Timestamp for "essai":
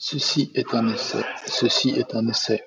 0.94-1.24, 2.28-2.62